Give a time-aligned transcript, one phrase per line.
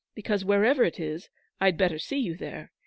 [0.15, 1.29] because, where ever it is,
[1.61, 2.71] Fd better see you there.